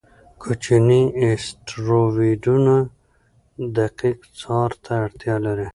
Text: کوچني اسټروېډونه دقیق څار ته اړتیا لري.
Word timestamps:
کوچني 0.41 1.01
اسټروېډونه 1.23 2.75
دقیق 3.75 4.19
څار 4.39 4.69
ته 4.83 4.91
اړتیا 5.03 5.35
لري. 5.45 5.67